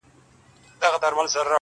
•د 0.03 0.03
ښکاري 0.81 0.99
د 0.99 1.01
تور 1.01 1.13
په 1.13 1.17
منځ 1.17 1.29
کي 1.31 1.33
ګرځېدلې- 1.35 1.49